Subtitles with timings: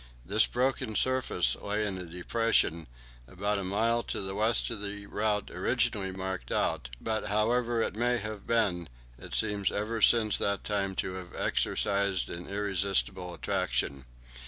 [0.25, 2.87] This broken surface lay in a depression
[3.27, 7.95] about a mile to the west of the route originally marked out; but, however it
[7.95, 14.05] may have been, it seems ever since that time to have exercised an irresistible attraction.